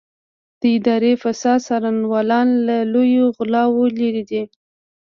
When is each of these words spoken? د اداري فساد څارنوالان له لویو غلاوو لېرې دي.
د 0.59 0.61
اداري 0.77 1.13
فساد 1.23 1.59
څارنوالان 1.67 2.47
له 2.67 2.77
لویو 2.93 3.25
غلاوو 3.37 3.83
لېرې 3.97 4.23
دي. 4.29 4.43